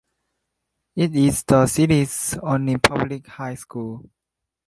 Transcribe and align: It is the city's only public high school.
It 0.95 1.15
is 1.15 1.43
the 1.43 1.67
city's 1.67 2.35
only 2.41 2.77
public 2.77 3.27
high 3.27 3.53
school. 3.53 4.09